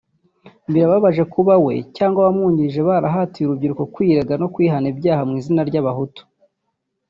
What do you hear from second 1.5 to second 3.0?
we cyangwa abamwungirije